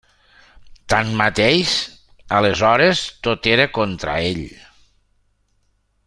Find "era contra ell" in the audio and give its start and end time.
3.55-4.43